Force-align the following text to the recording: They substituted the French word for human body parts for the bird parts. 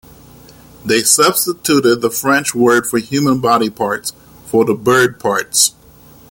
They 0.83 1.03
substituted 1.03 2.01
the 2.01 2.09
French 2.09 2.55
word 2.55 2.87
for 2.87 2.97
human 2.97 3.39
body 3.39 3.69
parts 3.69 4.13
for 4.47 4.65
the 4.65 4.73
bird 4.73 5.19
parts. 5.19 5.75